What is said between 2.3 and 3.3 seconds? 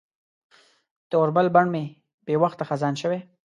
وخته خزان شوی